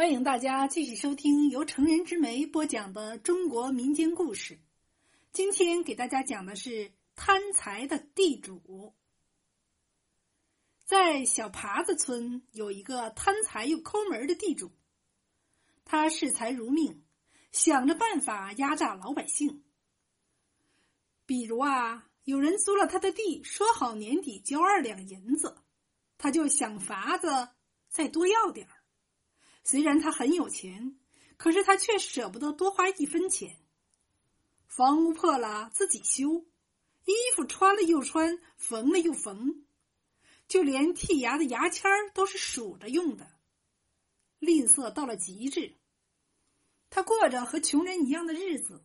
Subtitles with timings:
[0.00, 4.58] 欢迎大家继续收听由成人之美播讲的中国民间故事。
[5.30, 8.94] 今天给大家讲的是贪财的地主。
[10.86, 14.72] 在小耙子村有一个贪财又抠门的地主，
[15.84, 17.04] 他视财如命，
[17.52, 19.64] 想着办法压榨老百姓。
[21.26, 25.58] 比如啊，有人租了他的地，说好年底交二两银子，
[26.16, 27.50] 他就想法子
[27.90, 28.79] 再多要点儿。
[29.70, 30.96] 虽然他很有钱，
[31.36, 33.56] 可是他却舍不得多花一分钱。
[34.66, 36.44] 房屋破了自己修，
[37.04, 39.64] 衣服穿了又穿，缝了又缝，
[40.48, 43.30] 就连剔牙的牙签儿都是数着用的，
[44.40, 45.76] 吝啬到了极致。
[46.88, 48.84] 他过着和穷人一样的日子，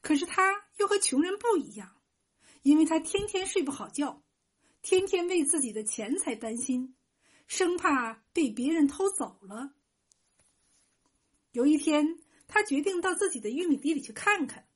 [0.00, 2.02] 可是他又和穷人不一样，
[2.62, 4.24] 因为他天天睡不好觉，
[4.82, 6.96] 天天为自己的钱财担心，
[7.46, 9.75] 生怕被别人偷走了。
[11.56, 14.68] 有一天，他决定到自己的玉米地里去看看。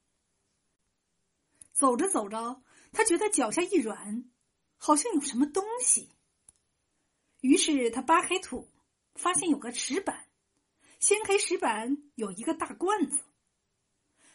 [1.75, 4.25] 走着走着，他觉得脚下一软，
[4.79, 6.09] 好像有什么东西。
[7.43, 8.67] 于是他扒开土，
[9.15, 10.27] 发现有个石板，
[11.01, 13.25] 掀开石板有一个大罐子。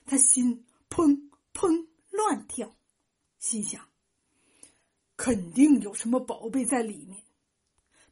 [0.06, 2.78] 他心砰砰乱跳，
[3.40, 3.90] 心想：
[5.18, 7.24] 肯定有什么宝贝在里面。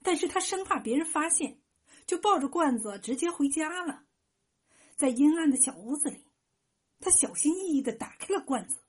[0.02, 1.62] 但是他生怕别人发现，
[2.08, 4.08] 就抱着罐子直接回家了。
[4.95, 6.25] 在阴暗的小屋子里，
[6.99, 8.80] 他小心翼翼的打开了罐子，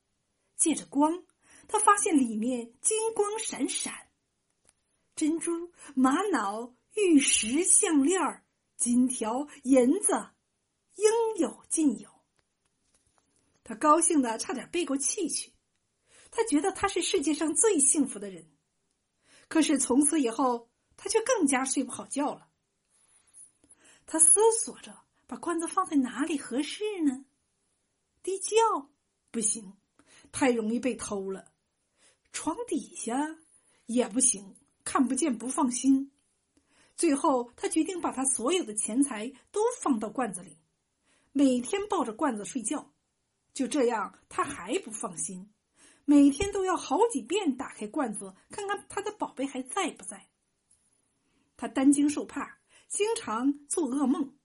[0.56, 1.24] 借着光，
[1.66, 3.92] 他发现里面金光闪闪，
[5.16, 8.44] 珍珠、玛瑙、玉石项链、
[8.77, 10.12] 金条、银子，
[10.96, 11.06] 应
[11.38, 12.11] 有尽有。
[13.64, 15.52] 他高兴的差点背过气去，
[16.30, 18.50] 他觉得他是世界上最幸福的人。
[19.48, 22.48] 可是从此以后，他却更加睡不好觉了。
[24.06, 25.03] 他思索着。
[25.27, 27.25] 把罐子放在哪里合适呢？
[28.22, 28.91] 地窖
[29.30, 29.75] 不行，
[30.33, 31.52] 太容易被偷了；
[32.33, 33.39] 床底下
[33.86, 36.11] 也不行，看不见不放心。
[36.96, 40.58] 最后，他决定把他所有的钱财都放到罐子里，
[41.33, 42.92] 每天抱着罐子睡觉。
[43.52, 45.52] 就这样，他还不放心，
[46.05, 50.29] 每天都要好几遍打开罐子，看看他的宝贝还在不在。
[51.56, 52.58] 他担惊受怕，
[52.89, 54.36] 经常做噩梦。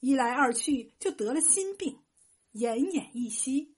[0.00, 2.00] 一来二去，就得了心病，
[2.54, 3.76] 奄奄一息。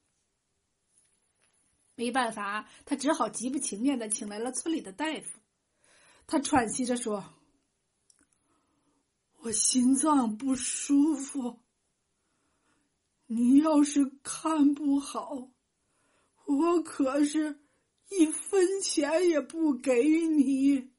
[1.94, 5.40] 没办法，他只好极不情愿的请来了村里的大夫。
[6.26, 7.34] 他喘息着说
[9.42, 11.60] ：“我心脏不舒服，
[13.26, 15.50] 你要是看不好，
[16.46, 17.60] 我可是
[18.10, 20.92] 一分钱也不给你。”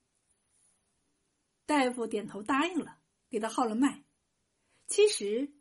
[1.65, 4.02] 大夫点头答应了，给他号了脉。
[4.87, 5.53] 其实，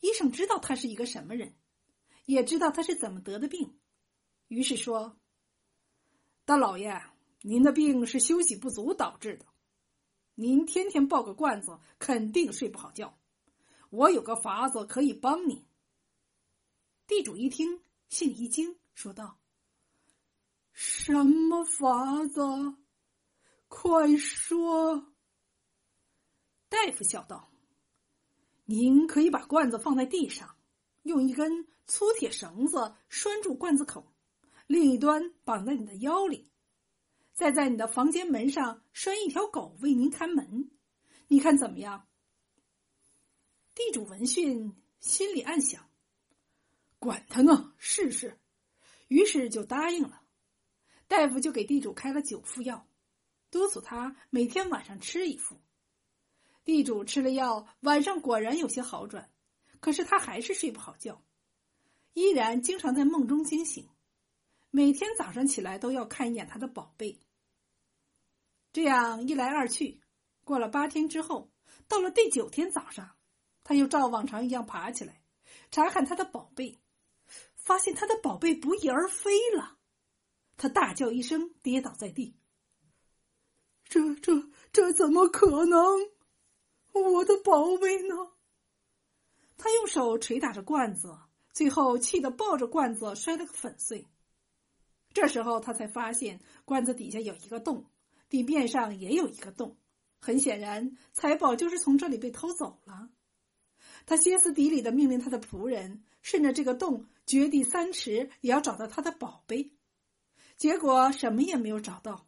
[0.00, 1.54] 医生知道他是一个什么人，
[2.24, 3.78] 也知道他是怎么得的病，
[4.48, 5.18] 于是说
[6.44, 7.00] ：“大老爷，
[7.42, 9.46] 您的病是休息不足导致的，
[10.34, 13.18] 您天天抱个罐子，肯定睡不好觉。
[13.90, 15.68] 我有个法子可以帮你。”
[17.06, 19.38] 地主一听，心里一惊，说道
[20.72, 22.40] ：“什么法子？
[23.68, 25.14] 快说！”
[26.68, 27.53] 大夫笑道。
[28.66, 30.56] 您可以把罐子放在地上，
[31.02, 34.12] 用一根粗铁绳子拴住罐子口，
[34.66, 36.50] 另一端绑在你的腰里，
[37.34, 40.70] 再在你的房间门上拴一条狗为您看门，
[41.28, 42.08] 你看怎么样？
[43.74, 45.90] 地主闻讯心里暗想：
[46.98, 48.38] 管他呢，试试。
[49.08, 50.22] 于是就答应了。
[51.06, 52.88] 大夫就给地主开了九副药，
[53.50, 55.60] 督促他每天晚上吃一副。
[56.64, 59.30] 地主吃了药，晚上果然有些好转，
[59.80, 61.22] 可是他还是睡不好觉，
[62.14, 63.88] 依然经常在梦中惊醒。
[64.70, 67.20] 每天早上起来都要看一眼他的宝贝。
[68.72, 70.00] 这样一来二去，
[70.42, 71.52] 过了八天之后，
[71.86, 73.14] 到了第九天早上，
[73.62, 75.22] 他又照往常一样爬起来，
[75.70, 76.80] 查看他的宝贝，
[77.54, 79.78] 发现他的宝贝不翼而飞了。
[80.56, 82.36] 他大叫一声，跌倒在地。
[83.84, 86.13] 这、这、这怎么可能？
[87.00, 88.14] 我的宝贝呢？
[89.56, 91.16] 他用手捶打着罐子，
[91.52, 94.06] 最后气得抱着罐子摔了个粉碎。
[95.12, 97.86] 这时候他才发现罐子底下有一个洞，
[98.28, 99.76] 地面上也有一个洞。
[100.20, 103.10] 很显然，财宝就是从这里被偷走了。
[104.06, 109.72] 他歇斯底里的命令他的仆人顺着这个洞掘地三尺，也要找到他的宝贝。
[110.56, 112.26] 结果什么也没有找到，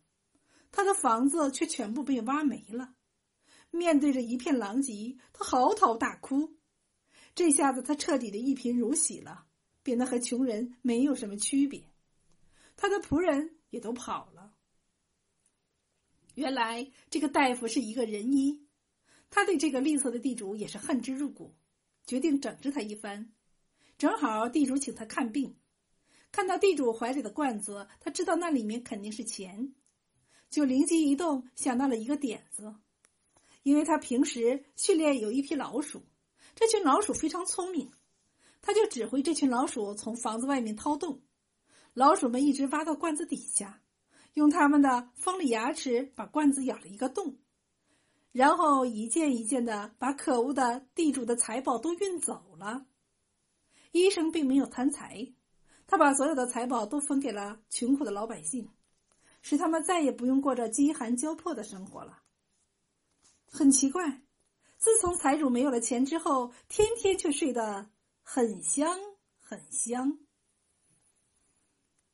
[0.72, 2.95] 他的房子却全部被挖没了。
[3.76, 6.56] 面对着一片狼藉，他嚎啕大哭。
[7.34, 9.46] 这下子他彻底的一贫如洗了，
[9.82, 11.82] 变得和穷人没有什么区别。
[12.76, 14.54] 他的仆人也都跑了。
[16.34, 18.66] 原来这个大夫是一个仁医，
[19.30, 21.54] 他对这个吝啬的地主也是恨之入骨，
[22.06, 23.32] 决定整治他一番。
[23.98, 25.56] 正好地主请他看病，
[26.30, 29.74] 看到地主怀里的罐子，他知道那里面肯定是钱，
[30.50, 32.74] 就灵机一动，想到了一个点子。
[33.66, 36.00] 因为他平时训练有一批老鼠，
[36.54, 37.90] 这群老鼠非常聪明，
[38.62, 41.20] 他就指挥这群老鼠从房子外面掏洞，
[41.92, 43.82] 老鼠们一直挖到罐子底下。
[44.34, 47.38] 用他们的锋利牙齿把罐子咬了一个洞，
[48.30, 52.86] 然后一件一件的把可恶的地主的财宝都运走了。
[53.90, 55.32] 医生并没有贪财，
[55.88, 58.70] 他把所有的财宝都分给了穷苦的老百姓，
[59.42, 62.22] 使他们再也不用过着饥寒交迫的生活了。
[63.56, 64.20] 很奇怪，
[64.76, 67.88] 自从财主没有了钱之后，天天却睡得
[68.22, 68.94] 很香
[69.40, 70.18] 很香。